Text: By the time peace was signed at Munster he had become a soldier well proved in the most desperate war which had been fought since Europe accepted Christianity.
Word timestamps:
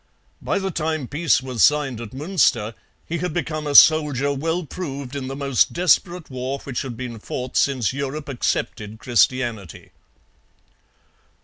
By 0.41 0.57
the 0.57 0.71
time 0.71 1.07
peace 1.07 1.43
was 1.43 1.63
signed 1.63 2.01
at 2.01 2.11
Munster 2.11 2.73
he 3.05 3.19
had 3.19 3.35
become 3.35 3.67
a 3.67 3.75
soldier 3.75 4.33
well 4.33 4.65
proved 4.65 5.15
in 5.15 5.27
the 5.27 5.35
most 5.35 5.73
desperate 5.73 6.27
war 6.31 6.57
which 6.61 6.81
had 6.81 6.97
been 6.97 7.19
fought 7.19 7.55
since 7.55 7.93
Europe 7.93 8.27
accepted 8.27 8.97
Christianity. 8.97 9.91